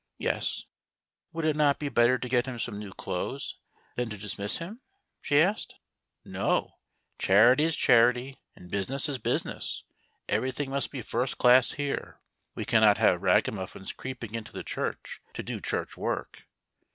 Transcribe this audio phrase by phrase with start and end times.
[0.29, 0.63] "Yes."
[1.31, 3.59] "Would it not be better to get him some new clothes,
[3.95, 4.81] than to dismiss him?"
[5.21, 5.75] she asked."
[6.39, 6.79] No.
[7.19, 9.83] Charity is charity, and business is business.
[10.27, 12.19] Everything must be first class here.
[12.55, 16.47] We cannot have ragamuffins creeping into the church to do church work.